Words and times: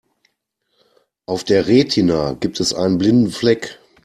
Auf 1.27 1.43
der 1.43 1.67
Retina 1.67 2.33
gibt 2.33 2.59
es 2.59 2.73
einen 2.73 2.97
blinden 2.97 3.29
Fleck. 3.29 3.77